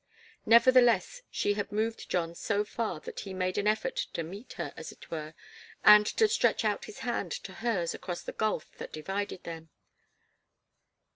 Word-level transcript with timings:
Nevertheless, 0.47 1.21
she 1.29 1.53
had 1.53 1.71
moved 1.71 2.09
John 2.09 2.33
so 2.33 2.63
far 2.65 2.99
that 3.01 3.19
he 3.19 3.35
made 3.35 3.59
an 3.59 3.67
effort 3.67 3.97
to 4.13 4.23
meet 4.23 4.53
her, 4.53 4.73
as 4.75 4.91
it 4.91 5.11
were, 5.11 5.35
and 5.83 6.07
to 6.07 6.27
stretch 6.27 6.65
out 6.65 6.85
his 6.85 6.97
hand 7.05 7.31
to 7.33 7.53
hers 7.53 7.93
across 7.93 8.23
the 8.23 8.31
gulf 8.31 8.71
that 8.79 8.91
divided 8.91 9.43
them. 9.43 9.69